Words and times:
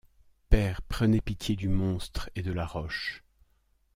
Père, 0.49 0.81
prenez 0.81 1.21
pitié 1.21 1.55
du 1.55 1.67
monstre 1.69 2.31
et 2.33 2.41
de 2.41 2.51
la 2.51 2.65
roche. 2.65 3.23